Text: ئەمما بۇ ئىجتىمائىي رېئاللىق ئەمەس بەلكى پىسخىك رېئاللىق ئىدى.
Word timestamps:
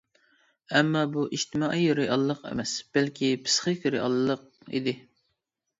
ئەمما 0.77 1.03
بۇ 1.15 1.25
ئىجتىمائىي 1.37 1.91
رېئاللىق 2.01 2.43
ئەمەس 2.53 2.75
بەلكى 2.97 3.33
پىسخىك 3.47 3.87
رېئاللىق 3.99 4.47
ئىدى. 4.77 5.01